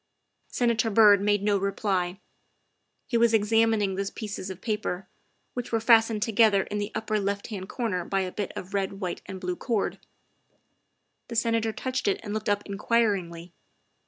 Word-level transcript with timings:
''Senator 0.47 0.89
Byrd 0.89 1.21
made 1.21 1.43
no 1.43 1.59
reply. 1.59 2.19
He 3.05 3.17
was 3.19 3.35
examining 3.35 3.93
the 3.93 4.11
pieces 4.15 4.49
of 4.49 4.59
paper, 4.59 5.07
which 5.53 5.71
were 5.71 5.79
fastened 5.79 6.23
together 6.23 6.63
in 6.63 6.79
the 6.79 6.91
upper 6.95 7.19
left 7.19 7.49
hand 7.49 7.69
corner 7.69 8.03
by 8.03 8.21
a 8.21 8.31
bit 8.31 8.51
of 8.55 8.73
red, 8.73 8.93
white, 8.99 9.21
and 9.27 9.39
blue 9.39 9.55
cord. 9.55 9.99
The 11.27 11.35
Senator 11.35 11.71
touched 11.71 12.07
it 12.07 12.19
and 12.23 12.33
looked 12.33 12.49
up 12.49 12.63
in 12.65 12.79
quiringly. 12.79 13.53